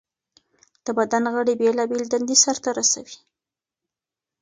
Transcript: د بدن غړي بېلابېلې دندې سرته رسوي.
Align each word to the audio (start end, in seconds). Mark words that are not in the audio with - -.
د 0.85 0.87
بدن 0.97 1.23
غړي 1.33 1.53
بېلابېلې 1.61 2.05
دندې 2.09 2.35
سرته 2.43 2.69
رسوي. 2.79 3.17